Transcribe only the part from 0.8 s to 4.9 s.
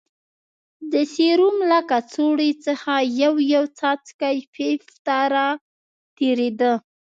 د سيروم له کڅوړې څخه يو يو څاڅکى پيپ